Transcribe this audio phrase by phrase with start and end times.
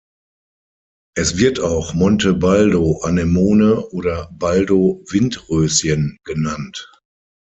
[1.15, 6.89] Es wird auch Monte Baldo-Anemone oder Baldo-Windröschen genannt.